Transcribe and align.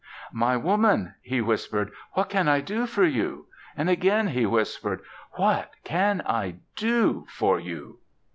"My 0.33 0.57
Woman," 0.57 1.13
he 1.21 1.41
whispered, 1.41 1.91
"what 2.13 2.27
can 2.29 2.47
I 2.47 2.59
do 2.59 2.87
for 2.87 3.03
you?" 3.03 3.45
And 3.77 3.87
again 3.87 4.29
he 4.29 4.47
whispered, 4.47 5.01
"What 5.33 5.69
can 5.83 6.23
I 6.25 6.55
do 6.75 7.27
for 7.29 7.59
you?" 7.59 7.99